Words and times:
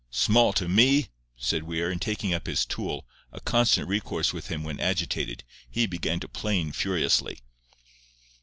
"Small 0.09 0.51
to 0.53 0.67
me!" 0.67 1.09
said 1.37 1.61
Weir, 1.61 1.91
and 1.91 2.01
taking 2.01 2.33
up 2.33 2.47
his 2.47 2.65
tool, 2.65 3.05
a 3.31 3.39
constant 3.39 3.87
recourse 3.87 4.33
with 4.33 4.47
him 4.47 4.63
when 4.63 4.79
agitated, 4.79 5.43
he 5.69 5.85
began 5.85 6.19
to 6.21 6.27
plane 6.27 6.71
furiously. 6.71 7.41